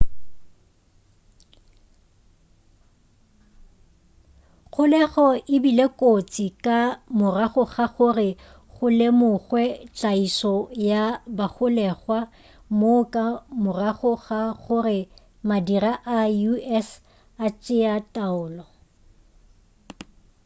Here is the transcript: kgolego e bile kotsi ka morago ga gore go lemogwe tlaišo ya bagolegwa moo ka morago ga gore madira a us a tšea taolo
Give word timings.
kgolego 4.73 5.27
e 5.55 5.57
bile 5.63 5.85
kotsi 5.99 6.45
ka 6.63 6.79
morago 7.19 7.63
ga 7.73 7.85
gore 7.95 8.29
go 8.73 8.87
lemogwe 8.99 9.63
tlaišo 9.97 10.55
ya 10.89 11.03
bagolegwa 11.37 12.19
moo 12.79 13.01
ka 13.13 13.25
morago 13.63 14.11
ga 14.25 14.41
gore 14.63 14.99
madira 15.47 15.91
a 16.19 16.19
us 16.81 16.89
a 17.45 17.47
tšea 17.61 17.95
taolo 18.15 18.65